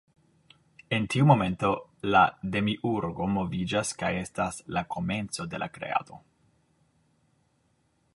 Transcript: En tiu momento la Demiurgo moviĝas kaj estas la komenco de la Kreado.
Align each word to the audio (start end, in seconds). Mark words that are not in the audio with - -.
En 0.97 1.03
tiu 1.13 1.25
momento 1.31 1.67
la 2.15 2.23
Demiurgo 2.55 3.27
moviĝas 3.33 3.91
kaj 4.01 4.09
estas 4.23 4.57
la 4.77 4.83
komenco 4.95 5.47
de 5.53 5.61
la 5.65 5.69
Kreado. 5.77 6.19